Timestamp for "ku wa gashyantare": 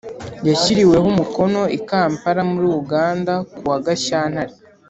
3.53-4.53